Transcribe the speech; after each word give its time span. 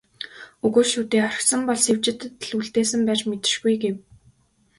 "Үгүй 0.65 0.85
шүү 0.91 1.03
дээ, 1.11 1.25
орхисон 1.29 1.61
бол 1.67 1.79
Сэвжидэд 1.85 2.33
л 2.47 2.55
үлдээсэн 2.59 3.01
байж 3.07 3.21
мэдэшгүй" 3.29 3.75
гэв. 3.83 3.95